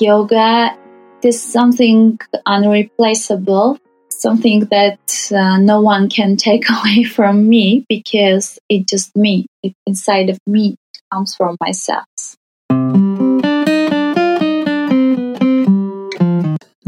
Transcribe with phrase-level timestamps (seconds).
[0.00, 0.76] yoga
[1.22, 3.78] is something unreplaceable,
[4.10, 4.98] something that
[5.34, 9.46] uh, no one can take away from me because it's just me.
[9.62, 10.76] It's inside of me.
[10.94, 12.04] It comes from myself.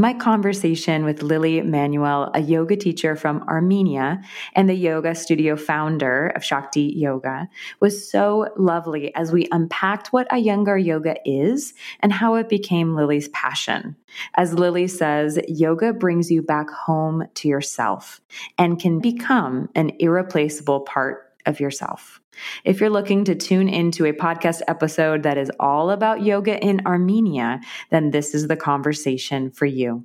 [0.04, 4.20] My conversation with Lili Manuel, a yoga teacher from Armenia
[4.54, 7.48] and the yoga studio founder of Shakti Yoga,
[7.80, 13.28] was so lovely as we unpacked what Iyengar yoga is and how it became Lily's
[13.28, 13.96] passion.
[14.34, 18.20] As Lily says, yoga brings you back home to yourself
[18.58, 22.20] and can become an irreplaceable part of yourself.
[22.64, 26.86] If you're looking to tune into a podcast episode that is all about yoga in
[26.86, 30.04] Armenia, then this is the conversation for you.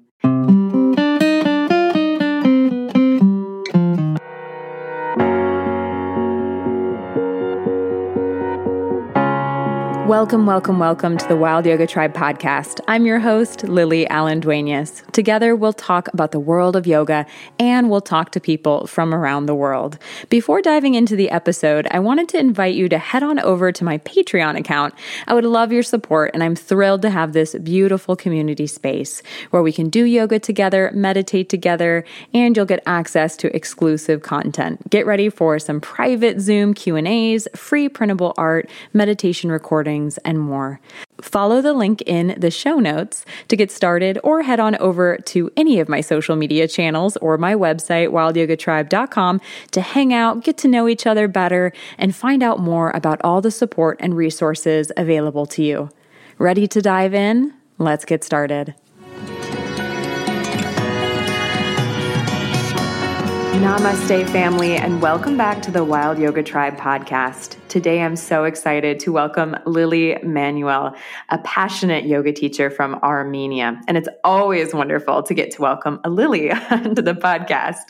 [10.09, 12.79] Welcome, welcome, welcome to the Wild Yoga Tribe podcast.
[12.87, 15.03] I'm your host, Lily Allen Duenas.
[15.11, 17.27] Together, we'll talk about the world of yoga
[17.59, 19.99] and we'll talk to people from around the world.
[20.29, 23.83] Before diving into the episode, I wanted to invite you to head on over to
[23.83, 24.95] my Patreon account.
[25.27, 29.61] I would love your support, and I'm thrilled to have this beautiful community space where
[29.61, 34.89] we can do yoga together, meditate together, and you'll get access to exclusive content.
[34.89, 40.79] Get ready for some private Zoom Q&As, free printable art, meditation recordings, and more.
[41.21, 45.51] Follow the link in the show notes to get started or head on over to
[45.57, 50.67] any of my social media channels or my website, wildyogatribe.com, to hang out, get to
[50.67, 55.45] know each other better, and find out more about all the support and resources available
[55.45, 55.89] to you.
[56.37, 57.53] Ready to dive in?
[57.77, 58.75] Let's get started.
[63.59, 67.57] Namaste, family, and welcome back to the Wild Yoga Tribe podcast.
[67.67, 70.95] Today, I'm so excited to welcome Lili Manuel,
[71.27, 73.81] a passionate yoga teacher from Armenia.
[73.89, 77.81] And it's always wonderful to get to welcome a Lily onto the podcast.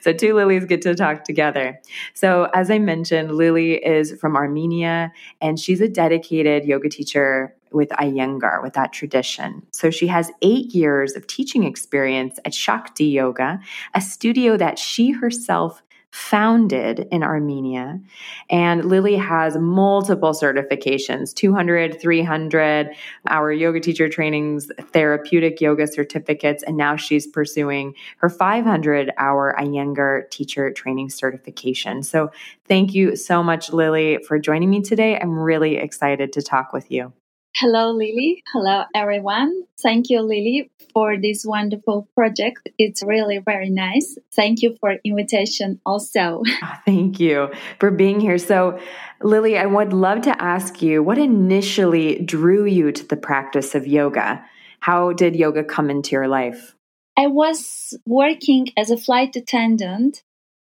[0.00, 1.78] So, two Lilies get to talk together.
[2.14, 7.90] So, as I mentioned, Lily is from Armenia and she's a dedicated yoga teacher with
[7.90, 9.62] Iyengar, with that tradition.
[9.72, 13.60] So she has eight years of teaching experience at Shakti Yoga,
[13.94, 18.00] a studio that she herself founded in Armenia.
[18.48, 22.90] And Lily has multiple certifications 200, 300
[23.28, 30.30] hour yoga teacher trainings, therapeutic yoga certificates, and now she's pursuing her 500 hour Iyengar
[30.30, 32.02] teacher training certification.
[32.02, 32.30] So
[32.66, 35.18] thank you so much, Lily, for joining me today.
[35.18, 37.12] I'm really excited to talk with you.
[37.60, 38.44] Hello, Lily.
[38.52, 39.64] Hello, everyone.
[39.82, 42.68] Thank you, Lily, for this wonderful project.
[42.78, 44.16] It's really very nice.
[44.32, 46.44] Thank you for invitation also.
[46.62, 48.38] Ah, thank you for being here.
[48.38, 48.78] So,
[49.22, 53.88] Lily, I would love to ask you what initially drew you to the practice of
[53.88, 54.44] yoga?
[54.78, 56.76] How did yoga come into your life?
[57.16, 60.22] I was working as a flight attendant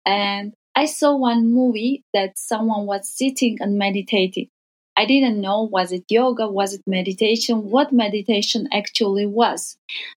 [0.04, 4.50] and I saw one movie that someone was sitting and meditating.
[4.96, 9.76] I didn't know was it yoga, was it meditation, what meditation actually was.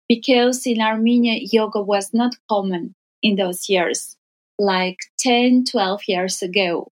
[0.09, 4.17] Because in Armenia, yoga was not common in those years,
[4.59, 6.89] like 10, 12 years ago.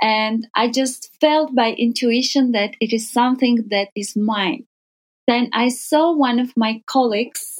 [0.00, 4.66] And I just felt by intuition that it is something that is mine.
[5.26, 7.58] Then I saw one of my colleagues,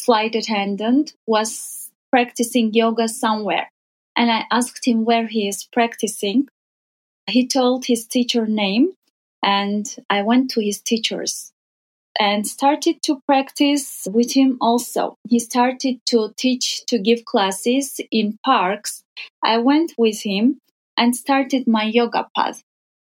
[0.00, 3.70] flight attendant, was practicing yoga somewhere.
[4.16, 6.48] And I asked him where he is practicing
[7.30, 8.92] he told his teacher name
[9.42, 11.52] and I went to his teachers
[12.18, 15.16] and started to practice with him also.
[15.28, 19.02] He started to teach, to give classes in parks.
[19.42, 20.58] I went with him
[20.96, 22.62] and started my yoga path.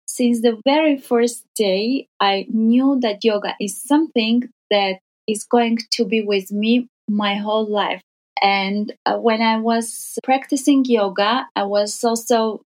[0.07, 6.05] Since the very first day, I knew that yoga is something that is going to
[6.05, 8.01] be with me my whole life.
[8.41, 12.61] And uh, when I was practicing yoga, I was also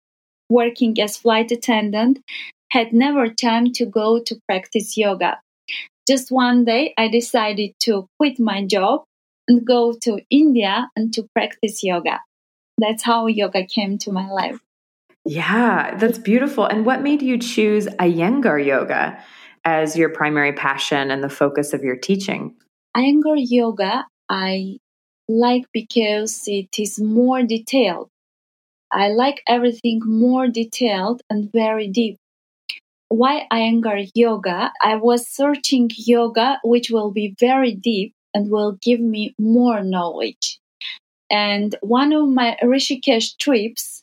[0.48, 2.20] working as flight attendant,
[2.70, 5.40] had never time to go to practice yoga.
[6.06, 9.04] Just one day, I decided to quit my job
[9.48, 12.20] and go to India and to practice yoga.
[12.78, 14.58] That's how yoga came to my life.
[15.24, 16.66] Yeah, that's beautiful.
[16.66, 19.18] And what made you choose Iyengar yoga
[19.64, 22.54] as your primary passion and the focus of your teaching?
[22.96, 24.78] Iyengar yoga, I
[25.28, 28.08] like because it is more detailed.
[28.92, 32.18] I like everything more detailed and very deep.
[33.08, 34.72] Why Iyengar yoga?
[34.82, 40.60] I was searching yoga which will be very deep and will give me more knowledge.
[41.30, 44.02] And one of my Rishikesh trips,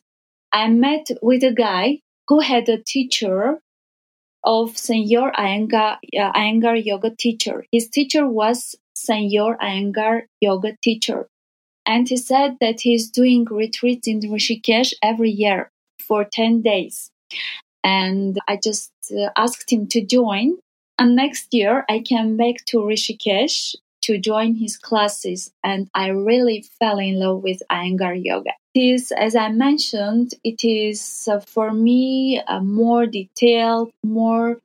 [0.51, 3.59] I met with a guy who had a teacher
[4.43, 7.65] of Senor Iyengar, uh, Iyengar yoga teacher.
[7.71, 11.27] His teacher was Senor Iyengar yoga teacher.
[11.85, 17.11] And he said that he's doing retreats in Rishikesh every year for 10 days.
[17.83, 20.57] And I just uh, asked him to join.
[20.97, 26.65] And next year I came back to Rishikesh to join his classes and I really
[26.79, 28.51] fell in love with Iyengar yoga.
[28.75, 34.59] It is, as I mentioned, it is uh, for me a more detailed, more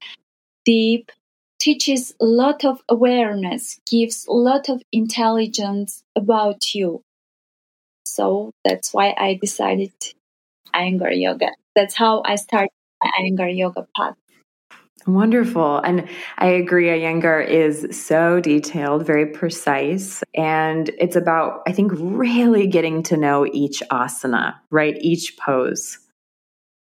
[0.65, 1.13] deep,
[1.59, 7.03] teaches a lot of awareness, gives a lot of intelligence about you.
[8.09, 9.93] So that's why I decided
[10.75, 11.51] Iyengar yoga.
[11.75, 12.71] That's how I started
[13.03, 14.15] my Iyengar yoga path.
[15.07, 15.79] Wonderful.
[15.79, 20.23] And I agree, Iyengar is so detailed, very precise.
[20.35, 24.97] And it's about, I think, really getting to know each asana, right?
[25.01, 25.99] Each pose.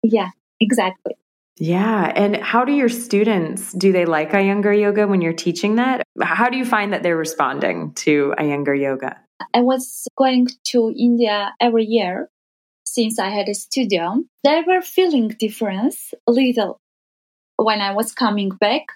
[0.02, 0.30] Yeah,
[0.60, 1.14] exactly.
[1.58, 2.12] Yeah.
[2.14, 6.02] And how do your students, do they like Iyengar yoga when you're teaching that?
[6.20, 9.16] How do you find that they're responding to Iyengar yoga?
[9.54, 12.30] I was going to India every year
[12.84, 14.24] since I had a studio.
[14.44, 16.80] They were feeling difference a little
[17.56, 18.86] when I was coming back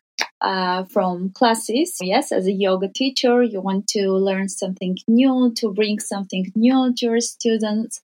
[0.41, 5.73] uh, from classes, yes, as a yoga teacher, you want to learn something new, to
[5.73, 8.01] bring something new to your students.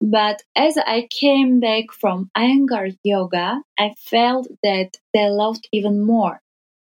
[0.00, 6.40] But as I came back from Iyengar yoga, I felt that they loved even more.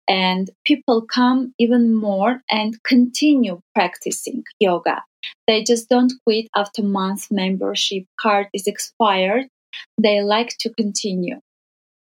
[0.08, 5.02] And people come even more and continue practicing yoga.
[5.46, 9.46] They just don't quit after month membership card is expired.
[10.00, 11.38] They like to continue.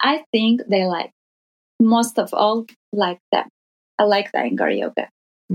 [0.01, 1.11] I think they like
[1.81, 3.49] most of all like them.
[3.99, 5.09] I like the Iyengar yoga.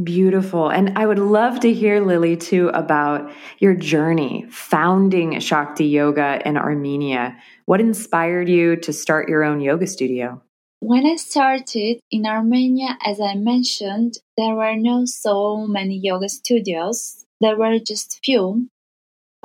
[0.03, 0.69] Beautiful.
[0.69, 6.57] And I would love to hear, Lily, too, about your journey founding Shakti Yoga in
[6.57, 7.35] Armenia.
[7.65, 10.41] What inspired you to start your own yoga studio?
[10.81, 17.25] When I started in Armenia, as I mentioned, there were no so many yoga studios.
[17.41, 18.69] There were just few.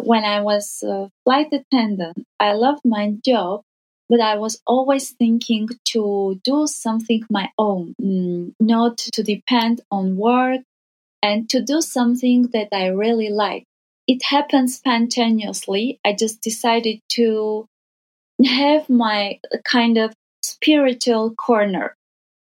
[0.03, 3.63] When I was a flight attendant, I loved my job
[4.09, 10.17] but I was always thinking to do something my own, mm, not to depend on
[10.17, 10.61] work
[11.23, 13.65] and to do something that I really like.
[14.07, 15.99] It happened spontaneously.
[16.05, 17.67] I just decided to
[18.45, 20.15] have my kind of
[20.45, 21.97] spiritual corner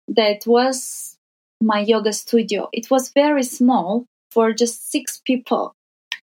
[0.08, 1.16] that was
[1.60, 2.68] my yoga studio.
[2.72, 5.74] It was very small for just six people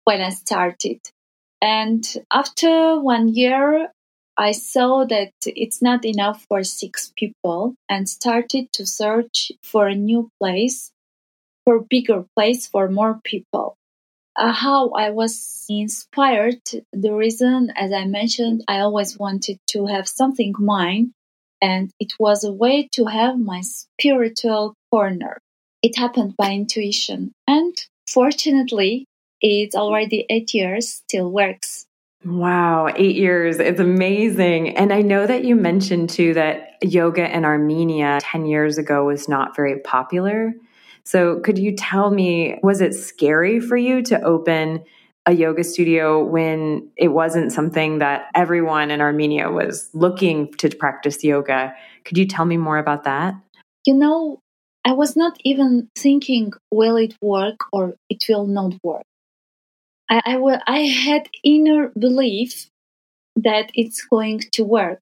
[0.06, 1.00] when I started.
[1.62, 3.90] And after one year,
[4.38, 9.96] I saw that it's not enough for six people and started to search for a
[9.96, 10.92] new place,
[11.66, 13.78] for bigger place for more people.
[14.36, 20.10] Uh, how I was inspired, the reason, as I mentioned, I always wanted to have
[20.10, 21.14] something mine,
[21.62, 25.40] and it was a way to have my spiritual corner.
[25.82, 27.76] It happened by intuition, and
[28.08, 29.06] fortunately,
[29.42, 31.86] it's already eight years, still works.
[32.26, 33.60] Wow, eight years.
[33.60, 34.76] It's amazing.
[34.76, 39.30] And I know that you mentioned too that yoga in Armenia 10 years ago was
[39.30, 40.56] not very popular.
[41.04, 44.84] So could you tell me, was it scary for you to open
[45.26, 51.24] a yoga studio when it wasn't something that everyone in Armenia was looking to practice
[51.24, 51.74] yoga?
[52.04, 53.36] Could you tell me more about that?
[53.86, 54.40] You know,
[54.86, 59.04] I was not even thinking, will it work or it will not work.
[60.08, 62.70] I, I, had inner belief
[63.36, 65.00] that it's going to work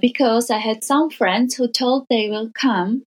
[0.00, 3.04] because I had some friends who told they will come,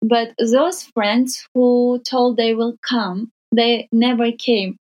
[0.00, 4.78] but those friends who told they will come, they never came.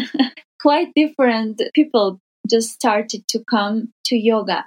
[0.60, 4.64] Quite different people just started to come to yoga.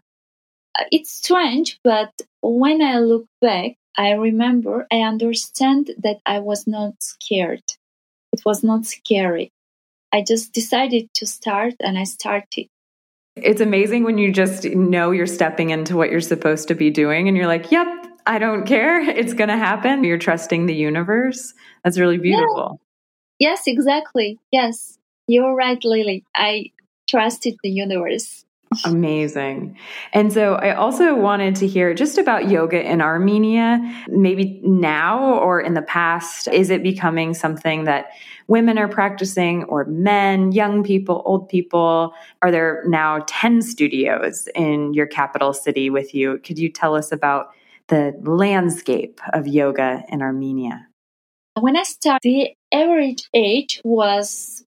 [0.79, 2.11] Uh, it's strange, but
[2.41, 7.63] when I look back, I remember, I understand that I was not scared.
[8.31, 9.51] It was not scary.
[10.13, 12.67] I just decided to start and I started.
[13.35, 17.27] It's amazing when you just know you're stepping into what you're supposed to be doing
[17.27, 17.87] and you're like, yep,
[18.25, 18.99] I don't care.
[19.01, 20.03] It's going to happen.
[20.03, 21.53] You're trusting the universe.
[21.83, 22.79] That's really beautiful.
[23.39, 24.39] Yes, exactly.
[24.51, 26.23] Yes, you're right, Lily.
[26.35, 26.71] I
[27.09, 28.45] trusted the universe.
[28.85, 29.77] Amazing.
[30.11, 33.79] And so I also wanted to hear just about yoga in Armenia,
[34.09, 36.49] maybe now or in the past.
[36.49, 38.07] Is it becoming something that
[38.47, 42.13] women are practicing or men, young people, old people?
[42.41, 46.39] Are there now 10 studios in your capital city with you?
[46.39, 47.51] Could you tell us about
[47.87, 50.87] the landscape of yoga in Armenia?
[51.59, 54.63] When I started, the average age was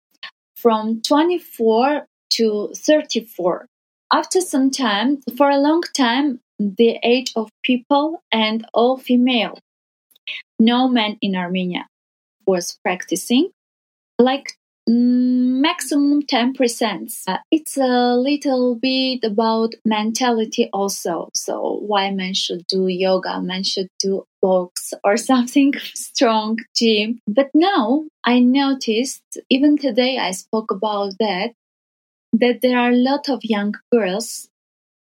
[0.57, 3.67] from 24 to 34
[4.13, 9.59] after some time, for a long time, the age of people and all female.
[10.59, 11.87] No man in Armenia
[12.47, 13.51] was practicing.
[14.19, 14.57] Like
[14.91, 17.23] maximum 10%.
[17.29, 21.29] Uh, it's a little bit about mentality also.
[21.35, 27.21] So why men should do yoga, men should do box or something strong gym.
[27.29, 31.51] But now I noticed, even today I spoke about that,
[32.33, 34.49] that there are a lot of young girls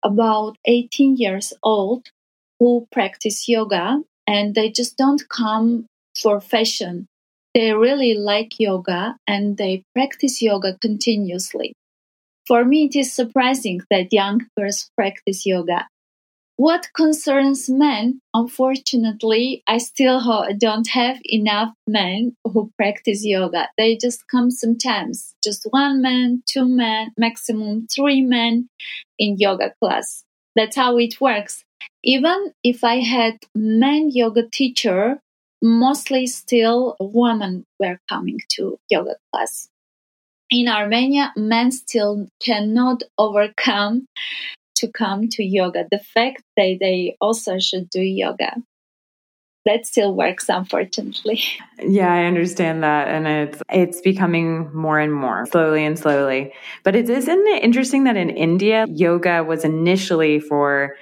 [0.03, 2.07] about 18 years old
[2.59, 5.85] who practice yoga and they just don't come
[6.19, 7.07] for fashion
[7.57, 11.73] they really like yoga and they practice yoga continuously.
[12.45, 15.87] For me, it is surprising that young girls practice yoga.
[16.57, 20.21] What concerns men, unfortunately, I still
[20.59, 23.69] don't have enough men who practice yoga.
[23.75, 28.69] They just come sometimes, just one man, two men, maximum three men
[29.17, 30.23] in yoga class.
[30.55, 31.63] That's how it works.
[32.03, 35.19] Even if I had men yoga teacher,
[35.61, 39.69] mostly still women were coming to yoga class.
[40.49, 44.07] In Armenia, men still cannot overcome
[44.75, 45.87] to come to yoga.
[45.91, 48.55] The fact that they also should do yoga.
[49.65, 51.41] That still works, unfortunately.
[51.85, 56.53] Yeah, I understand that, and it's it's becoming more and more slowly and slowly.
[56.83, 60.95] But it isn't it interesting that in India, yoga was initially for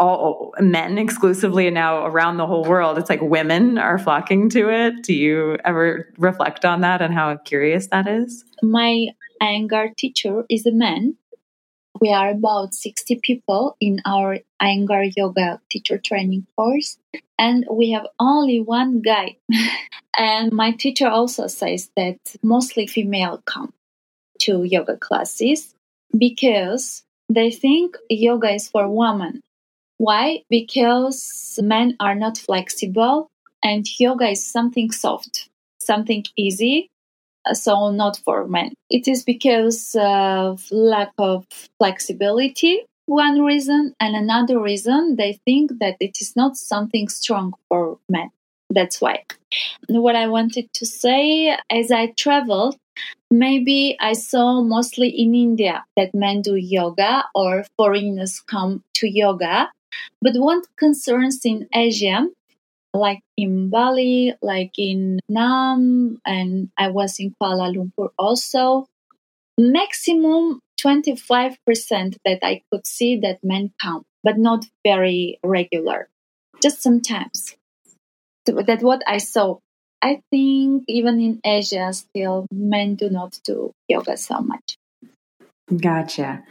[0.00, 4.70] all men exclusively and now around the whole world it's like women are flocking to
[4.70, 5.02] it.
[5.02, 8.44] Do you ever reflect on that and how curious that is?
[8.62, 9.08] My
[9.42, 11.16] Iyengar teacher is a man.
[12.00, 16.96] We are about 60 people in our Iyengar yoga teacher training course
[17.38, 19.36] and we have only one guy.
[20.18, 23.72] And my teacher also says that mostly female come
[24.40, 25.72] to yoga classes
[26.16, 29.40] because they think yoga is for women
[30.00, 30.44] why?
[30.48, 33.28] Because men are not flexible
[33.62, 36.88] and yoga is something soft, something easy,
[37.44, 38.72] uh, so not for men.
[38.88, 41.44] It is because of lack of
[41.78, 47.98] flexibility, one reason, and another reason they think that it is not something strong for
[48.08, 48.30] men.
[48.70, 49.24] That's why.
[49.90, 52.78] What I wanted to say as I traveled,
[53.30, 59.68] maybe I saw mostly in India that men do yoga or foreigners come to yoga
[60.22, 62.26] but what concerns in Asia,
[62.94, 68.86] like in Bali, like in Nam, and I was in Kuala Lumpur also,
[69.58, 71.58] maximum 25%
[72.24, 76.08] that I could see that men come, but not very regular,
[76.62, 77.56] just sometimes.
[78.46, 79.58] That what I saw.
[80.02, 84.78] I think even in Asia, still men do not do yoga so much.
[85.76, 86.42] Gotcha.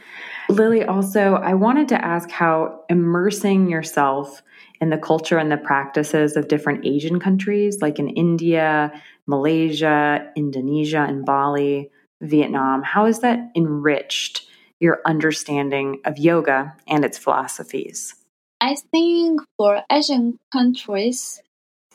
[0.50, 4.42] Lily, also, I wanted to ask how immersing yourself
[4.82, 8.92] in the culture and the practices of different Asian countries, like in India,
[9.28, 14.46] Malaysia, Indonesia, and Bali, Vietnam, how has that enriched
[14.80, 18.16] your understanding of yoga and its philosophies?
[18.62, 21.42] I think for Asian countries,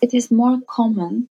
[0.00, 1.28] it is more common.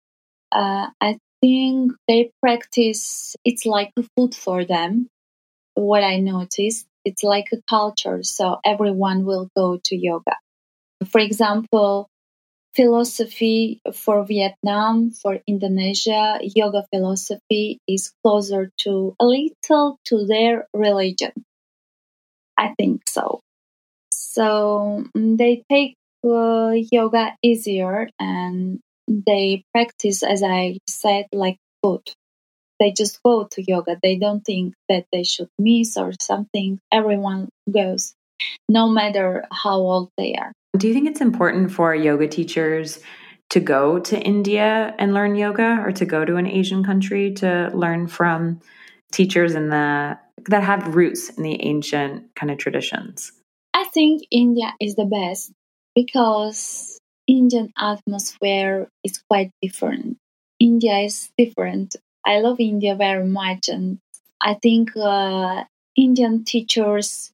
[0.52, 5.08] Uh, I think they practice, it's like food for them
[5.78, 10.36] what I noticed, it's like a culture, so everyone will go to yoga.
[11.06, 12.08] For example,
[12.74, 21.32] philosophy for Vietnam, for Indonesia, yoga philosophy is closer to a little to their religion.
[22.58, 23.40] I think so.
[24.12, 25.94] So mm, they take
[26.24, 32.02] uh, yoga easier and they practice, as I said, like food
[32.78, 33.98] they just go to yoga.
[34.02, 36.78] They don't think that they should miss or something.
[36.92, 38.14] Everyone goes,
[38.68, 40.52] no matter how old they are.
[40.76, 43.00] Do you think it's important for yoga teachers
[43.50, 47.70] to go to India and learn yoga or to go to an Asian country to
[47.74, 48.60] learn from
[49.12, 53.32] teachers in the that have roots in the ancient kind of traditions?
[53.74, 55.52] I think India is the best
[55.94, 60.18] because Indian atmosphere is quite different.
[60.60, 63.98] India is different I love India very much, and
[64.40, 65.64] I think uh,
[65.96, 67.32] Indian teachers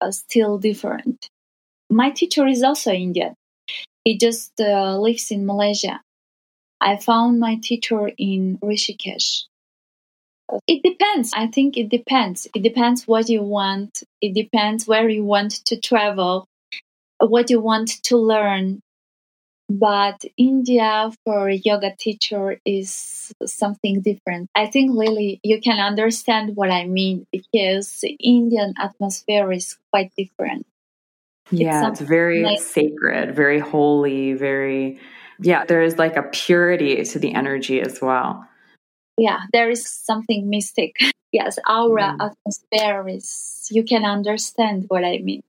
[0.00, 1.28] are still different.
[1.90, 3.34] My teacher is also Indian.
[4.04, 6.02] He just uh, lives in Malaysia.
[6.80, 9.44] I found my teacher in Rishikesh.
[10.66, 11.32] It depends.
[11.34, 12.46] I think it depends.
[12.54, 14.02] It depends what you want.
[14.20, 16.46] It depends where you want to travel,
[17.18, 18.80] what you want to learn.
[19.72, 24.50] But India for a yoga teacher is something different.
[24.54, 30.12] I think Lily, you can understand what I mean because the Indian atmosphere is quite
[30.14, 30.66] different.
[31.50, 35.00] Yeah, it's, it's very like, sacred, very holy, very,
[35.40, 38.46] yeah, there is like a purity to the energy as well.
[39.16, 40.96] Yeah, there is something mystic.
[41.34, 42.30] Yes, aura, mm.
[42.30, 45.42] atmosphere is, you can understand what I mean.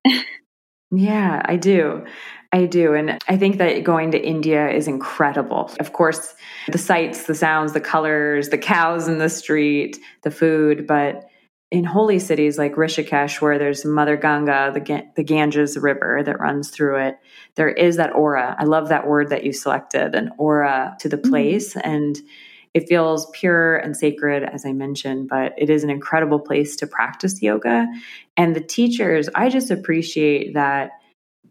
[0.92, 2.06] yeah, I do.
[2.54, 2.94] I do.
[2.94, 5.72] And I think that going to India is incredible.
[5.80, 6.36] Of course,
[6.72, 11.26] the sights, the sounds, the colors, the cows in the street, the food, but
[11.72, 16.70] in holy cities like Rishikesh, where there's Mother Ganga, the, the Ganges River that runs
[16.70, 17.18] through it,
[17.56, 18.56] there is that aura.
[18.60, 21.32] I love that word that you selected, an aura to the mm-hmm.
[21.32, 21.74] place.
[21.74, 21.90] Mm-hmm.
[21.90, 22.18] And
[22.76, 26.88] it feels pure and sacred, as I mentioned, but it is an incredible place to
[26.88, 27.88] practice yoga.
[28.38, 30.92] And the teachers, I just appreciate that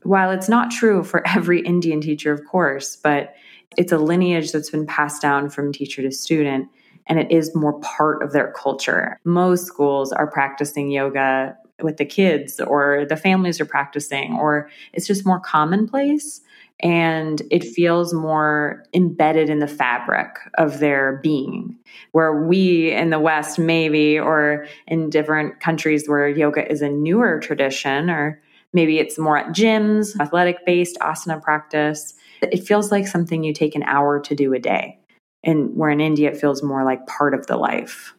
[0.05, 3.35] while it's not true for every Indian teacher, of course, but
[3.77, 6.69] it's a lineage that's been passed down from teacher to student
[7.07, 9.19] and it is more part of their culture.
[9.25, 15.07] Most schools are practicing yoga with the kids or the families are practicing or it's
[15.07, 16.41] just more commonplace
[16.81, 21.77] and it feels more embedded in the fabric of their being
[22.13, 27.41] where we in the west maybe or in different countries where yoga is a newer
[27.41, 28.41] tradition or
[28.73, 32.15] Maybe it's more at gyms, athletic based asana practice.
[32.41, 34.99] It feels like something you take an hour to do a day.
[35.45, 38.15] And where in India, it feels more like part of the life.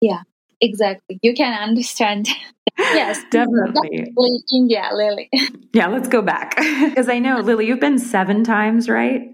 [0.00, 0.22] Yeah,
[0.60, 1.18] exactly.
[1.22, 2.28] You can understand.
[2.78, 3.90] yes, definitely.
[3.90, 4.40] definitely.
[4.52, 5.30] India, Lily.
[5.72, 6.56] yeah, let's go back.
[6.56, 9.32] Because I know, Lily, you've been seven times, right?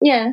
[0.00, 0.32] Yeah.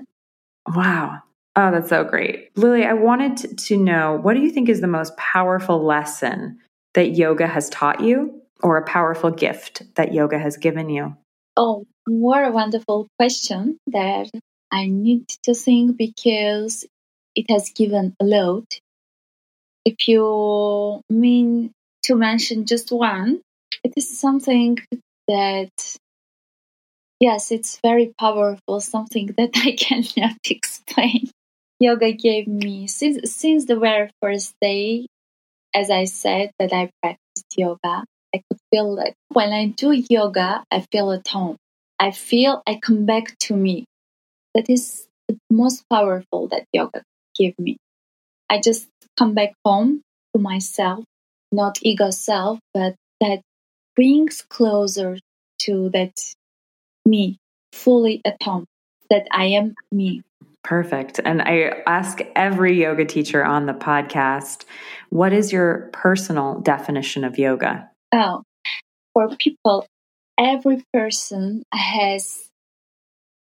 [0.68, 1.20] Wow.
[1.56, 2.50] Oh, that's so great.
[2.58, 6.60] Lily, I wanted to know what do you think is the most powerful lesson
[6.94, 11.16] that yoga has taught you or a powerful gift that yoga has given you?
[11.56, 14.30] Oh, what a wonderful question that
[14.72, 16.86] I need to think because
[17.36, 18.80] it has given a lot.
[19.86, 21.72] If you mean
[22.04, 23.42] to mention just one,
[23.84, 24.78] it is something
[25.28, 25.72] that,
[27.20, 31.30] yes, it's very powerful, something that I cannot explain.
[31.80, 35.08] Yoga gave me, since, since the very first day,
[35.74, 40.64] as I said, that I practiced yoga, I could feel like when I do yoga,
[40.72, 41.58] I feel at home.
[42.00, 43.86] I feel I come back to me.
[44.54, 47.04] That is the most powerful that yoga
[47.38, 47.78] give me.
[48.50, 48.88] I just
[49.18, 50.02] come back home
[50.36, 51.04] to myself,
[51.52, 53.42] not ego self, but that
[53.96, 55.18] brings closer
[55.60, 56.14] to that
[57.06, 57.38] me,
[57.74, 58.66] fully at home,
[59.10, 60.24] that I am me.
[60.64, 61.20] Perfect.
[61.24, 64.66] And I ask every yoga teacher on the podcast,
[65.10, 67.89] what is your personal definition of yoga?
[68.14, 68.44] Oh,
[69.14, 69.86] for people,
[70.38, 72.50] every person has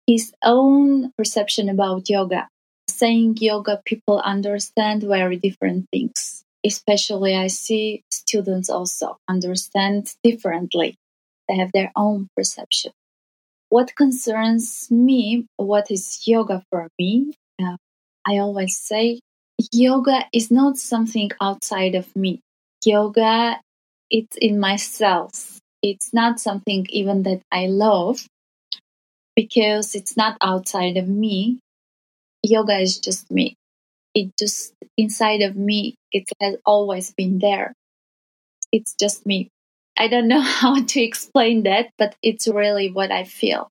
[0.08, 2.48] his own perception about yoga.
[2.90, 6.44] Saying yoga, people understand very different things.
[6.66, 10.96] Especially, I see students also understand differently.
[11.50, 12.92] They have their own perception.
[13.70, 17.34] What concerns me, what is yoga for me?
[17.62, 17.78] Uh,
[18.26, 19.20] I always say
[19.72, 22.40] yoga is not something outside of me.
[22.86, 23.60] Yoga
[24.10, 25.60] it's in my cells.
[25.82, 28.26] It's not something even that I love
[29.36, 31.60] because it's not outside of me.
[32.44, 33.56] Yoga is just me.
[34.14, 35.96] It just inside of me.
[36.12, 37.74] It has always been there.
[38.72, 39.50] It's just me.
[39.98, 43.70] I don't know how to explain that, but it's really what I feel.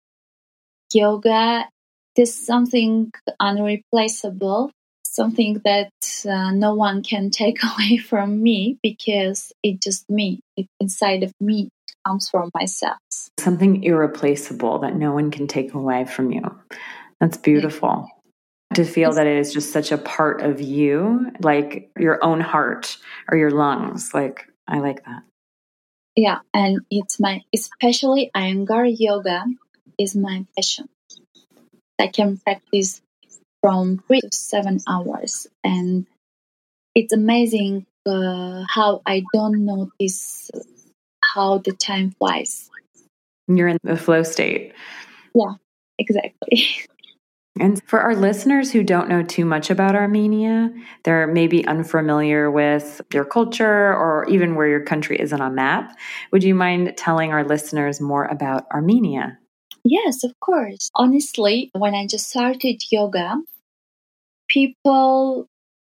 [0.92, 1.68] Yoga
[2.16, 4.70] is something unreplaceable
[5.12, 5.90] something that
[6.28, 10.40] uh, no one can take away from me because it's just me.
[10.56, 11.68] It's inside of me.
[11.86, 12.98] It comes from myself.
[13.38, 16.42] Something irreplaceable that no one can take away from you.
[17.20, 18.08] That's beautiful.
[18.74, 22.96] To feel that it is just such a part of you, like your own heart
[23.30, 24.14] or your lungs.
[24.14, 25.22] Like, I like that.
[26.16, 29.44] Yeah, and it's my, especially Iyengar yoga
[29.98, 30.88] is my passion.
[31.98, 33.01] I can practice
[33.62, 35.46] from three to seven hours.
[35.64, 36.06] And
[36.94, 40.50] it's amazing uh, how I don't notice
[41.24, 42.68] how the time flies.
[43.48, 44.74] You're in the flow state.
[45.34, 45.54] Yeah,
[45.98, 46.66] exactly.
[47.60, 50.70] And for our listeners who don't know too much about Armenia,
[51.04, 55.94] they're maybe unfamiliar with your culture or even where your country is on a map.
[56.32, 59.38] Would you mind telling our listeners more about Armenia?
[59.84, 60.88] Yes, of course.
[60.94, 63.36] Honestly, when I just started yoga,
[64.52, 65.46] people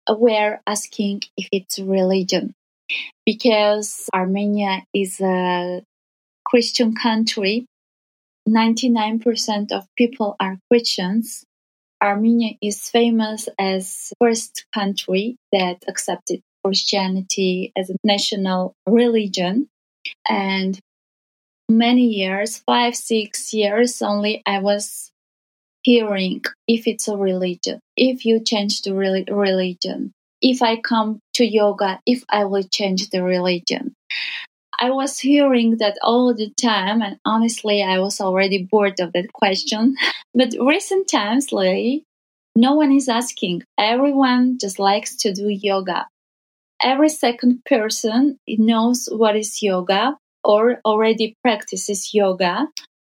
[0.09, 2.55] were asking if it's religion
[3.27, 5.83] because Armenia is a
[6.47, 7.67] Christian country.
[8.49, 11.45] 99% of people are Christians.
[12.03, 19.69] Armenia is famous as first country that accepted Christianity as a national religion.
[20.29, 20.79] And
[21.69, 25.11] many years, five, six years only, I was
[25.85, 32.01] hearing if it's a religion, if you change the religion, if I come to yoga,
[32.07, 33.95] if I will change the religion.
[34.81, 39.33] I was hearing that all the time, and honestly, I was already bored of that
[39.33, 39.95] question.
[40.35, 42.03] But recent times, Lily,
[42.57, 43.63] no one is asking.
[43.79, 46.09] Everyone just likes to do yoga.
[46.83, 52.67] Every second person knows what is yoga or already practices yoga,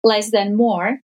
[0.04, 1.00] less than more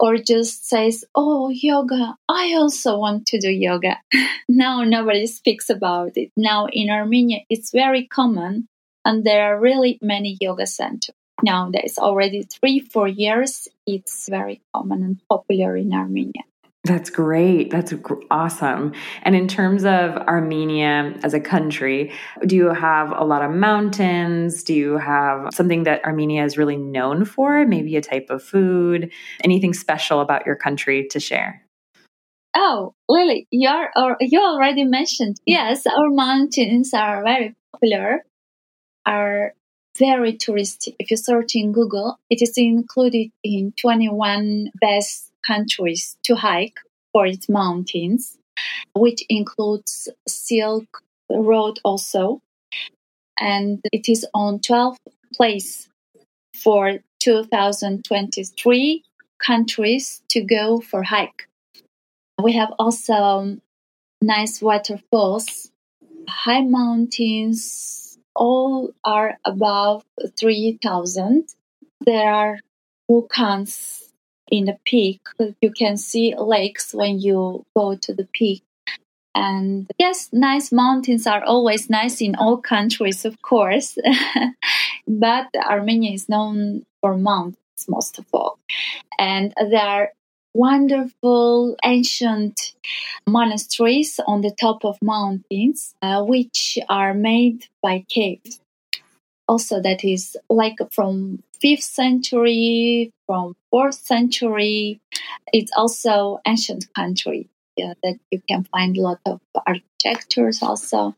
[0.00, 3.98] or just says, Oh, yoga, I also want to do yoga.
[4.48, 6.30] now nobody speaks about it.
[6.36, 8.68] Now in Armenia, it's very common,
[9.04, 11.14] and there are really many yoga centers.
[11.42, 16.42] Nowadays, already three, four years, it's very common and popular in Armenia.
[16.88, 17.70] That's great.
[17.70, 17.92] That's
[18.30, 18.94] awesome.
[19.22, 22.12] And in terms of Armenia as a country,
[22.46, 24.62] do you have a lot of mountains?
[24.62, 27.66] Do you have something that Armenia is really known for?
[27.66, 29.12] Maybe a type of food?
[29.44, 31.62] Anything special about your country to share?
[32.56, 35.34] Oh, Lily, you're, or you already mentioned.
[35.34, 35.52] Mm-hmm.
[35.52, 38.24] Yes, our mountains are very popular,
[39.04, 39.52] are
[39.98, 40.94] very touristy.
[40.98, 46.78] If you search in Google, it is included in 21 best countries to hike
[47.12, 48.38] for its mountains,
[48.94, 52.40] which includes Silk Road also.
[53.40, 54.98] And it is on 12th
[55.34, 55.88] place
[56.54, 59.04] for 2023
[59.38, 61.48] countries to go for hike.
[62.42, 63.62] We have also um,
[64.22, 65.70] nice waterfalls,
[66.28, 70.04] high mountains, all are above
[70.38, 71.48] 3000.
[72.06, 72.58] There are
[73.10, 74.07] volcans
[74.50, 75.20] in the peak.
[75.60, 78.62] You can see lakes when you go to the peak.
[79.34, 83.96] And yes, nice mountains are always nice in all countries, of course.
[85.06, 87.58] but Armenia is known for mountains
[87.88, 88.58] most of all.
[89.18, 90.12] And there are
[90.54, 92.72] wonderful ancient
[93.26, 98.60] monasteries on the top of mountains, uh, which are made by caves.
[99.48, 105.00] Also, that is like from 5th century, from 4th century.
[105.52, 111.14] It's also ancient country yeah, that you can find a lot of architectures also.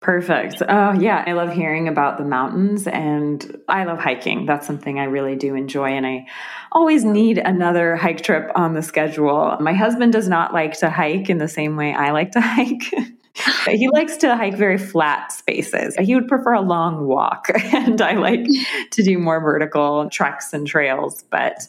[0.00, 0.60] Perfect.
[0.68, 1.22] Oh, yeah.
[1.24, 4.46] I love hearing about the mountains and I love hiking.
[4.46, 5.90] That's something I really do enjoy.
[5.90, 6.26] And I
[6.72, 9.56] always need another hike trip on the schedule.
[9.60, 12.92] My husband does not like to hike in the same way I like to hike.
[13.66, 15.96] he likes to hike very flat spaces.
[15.96, 18.46] He would prefer a long walk, and I like
[18.90, 21.24] to do more vertical treks and trails.
[21.30, 21.66] But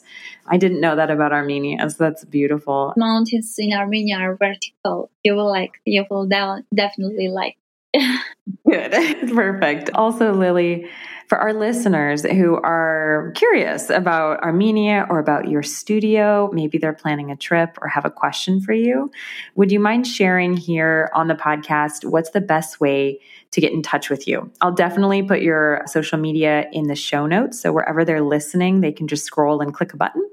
[0.48, 2.94] I didn't know that about Armenia, so that's beautiful.
[2.98, 5.10] Mountains in Armenia are vertical.
[5.24, 7.58] You will like, you will definitely like.
[8.68, 8.92] Good,
[9.34, 9.90] perfect.
[9.92, 10.90] Also, Lily,
[11.28, 17.32] for our listeners who are curious about Armenia or about your studio, maybe they're planning
[17.32, 19.10] a trip or have a question for you,
[19.56, 23.20] would you mind sharing here on the podcast what's the best way
[23.52, 24.52] to get in touch with you?
[24.62, 27.62] I'll definitely put your social media in the show notes.
[27.62, 30.30] So wherever they're listening, they can just scroll and click a button.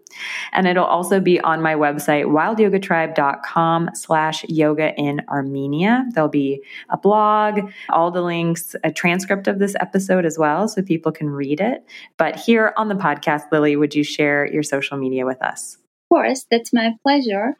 [0.52, 6.06] And it'll also be on my website, wildyogatribe.com slash yoga in Armenia.
[6.12, 10.66] There'll be a blog, all the links, a transcript of this episode as well.
[10.68, 11.84] So people can read it.
[12.16, 15.74] But here on the podcast, Lily, would you share your social media with us?
[15.74, 17.56] Of course, that's my pleasure.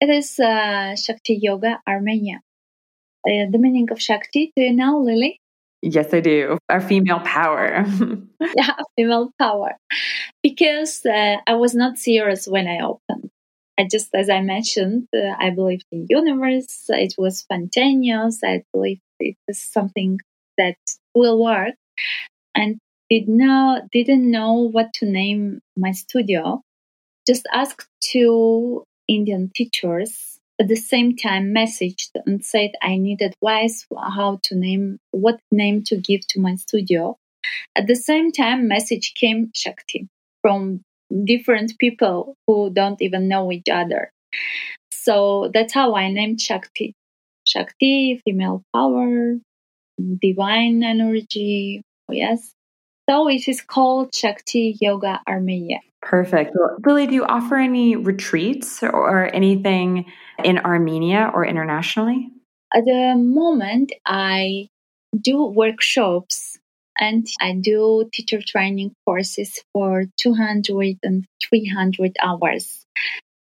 [0.00, 2.40] It is uh, Shakti Yoga Armenia.
[3.26, 5.40] Uh, the meaning of Shakti, do you know, Lily?
[5.82, 6.56] Yes, I do.
[6.70, 7.84] Our female power.
[8.56, 9.76] yeah, female power.
[10.42, 13.28] Because uh, I was not serious when I opened.
[13.78, 16.84] I just, as I mentioned, uh, I believed in universe.
[16.88, 18.40] It was spontaneous.
[18.42, 20.18] I believed it was something
[20.58, 20.76] that
[21.14, 21.74] will work,
[22.54, 22.78] and
[23.08, 26.62] did not didn't know what to name my studio.
[27.26, 33.86] Just asked two Indian teachers at the same time messaged and said I need advice
[33.96, 37.16] how to name what name to give to my studio.
[37.74, 40.08] At the same time, message came Shakti
[40.42, 40.82] from
[41.24, 44.12] different people who don't even know each other.
[44.92, 46.94] So that's how I named Shakti.
[47.46, 49.36] Shakti, female power,
[50.20, 51.82] divine energy.
[52.08, 52.52] Oh, Yes.
[53.08, 55.80] So it is called Shakti Yoga Armenia.
[56.00, 56.54] Perfect.
[56.54, 60.06] Well, Lily, do you offer any retreats or anything
[60.44, 62.30] in Armenia or internationally?
[62.72, 64.68] At the moment, I
[65.20, 66.58] do workshops
[66.98, 72.86] and I do teacher training courses for 200 and 300 hours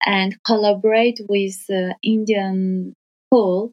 [0.04, 2.94] and collaborate with the Indian
[3.28, 3.72] school,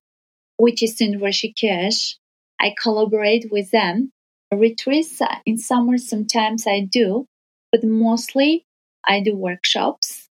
[0.63, 2.15] which is in Rishikesh.
[2.57, 4.13] I collaborate with them
[4.49, 7.25] retreats in summer sometimes I do,
[7.69, 8.63] but mostly
[9.03, 10.29] I do workshops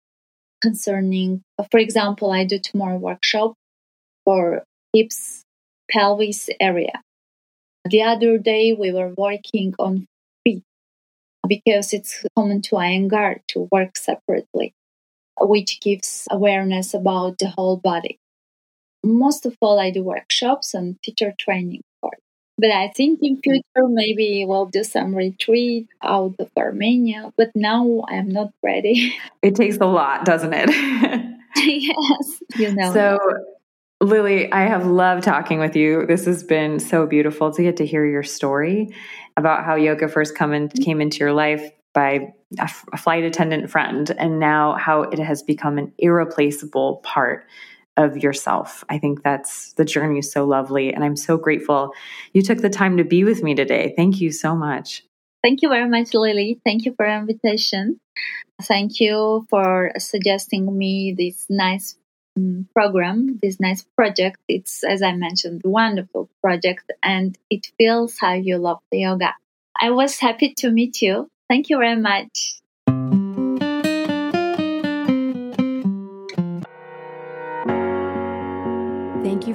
[0.60, 3.54] concerning, for example, I do tomorrow workshop
[4.26, 5.44] for hips,
[5.90, 7.00] pelvis area.
[7.88, 10.06] The other day we were working on
[10.44, 10.62] feet
[11.48, 14.74] because it's common to Iyengar to work separately,
[15.40, 18.18] which gives awareness about the whole body.
[19.04, 22.18] Most of all, I do workshops and teacher training part.
[22.58, 27.32] But I think in future maybe we'll do some retreat out of Armenia.
[27.36, 29.16] But now I'm not ready.
[29.42, 30.68] It takes a lot, doesn't it?
[31.56, 32.92] yes, you know.
[32.92, 33.18] So
[34.00, 36.06] Lily, I have loved talking with you.
[36.06, 38.94] This has been so beautiful to get to hear your story
[39.36, 40.82] about how yoga first come in, mm-hmm.
[40.82, 45.42] came into your life by a, a flight attendant friend, and now how it has
[45.42, 47.44] become an irreplaceable part
[47.98, 48.84] of yourself.
[48.88, 50.94] I think that's the journey is so lovely.
[50.94, 51.92] And I'm so grateful
[52.32, 53.92] you took the time to be with me today.
[53.96, 55.02] Thank you so much.
[55.42, 56.60] Thank you very much, Lily.
[56.64, 58.00] Thank you for your invitation.
[58.62, 61.96] Thank you for suggesting me this nice
[62.36, 64.38] um, program, this nice project.
[64.48, 69.34] It's, as I mentioned, wonderful project, and it feels how you love the yoga.
[69.80, 71.28] I was happy to meet you.
[71.48, 72.57] Thank you very much.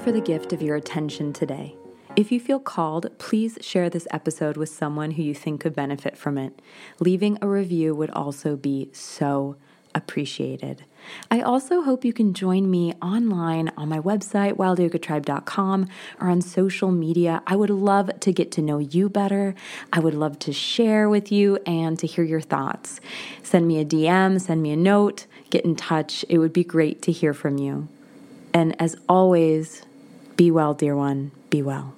[0.04, 1.78] For the gift of your attention today.
[2.18, 6.18] If you feel called, please share this episode with someone who you think could benefit
[6.18, 6.62] from it.
[7.00, 9.56] Leaving a review would also be so
[9.96, 10.84] appreciated.
[11.32, 15.88] I also hope you can join me online on my website, wildyogatribe.com,
[16.20, 17.42] or on social media.
[17.48, 19.56] I would love to get to know you better.
[19.94, 23.00] I would love to share with you and to hear your thoughts.
[23.42, 26.26] Send me a DM, send me a note, get in touch.
[26.28, 27.88] It would be great to hear from you.
[28.54, 29.84] And as always,
[30.36, 31.32] be well, dear one.
[31.50, 31.96] Be well.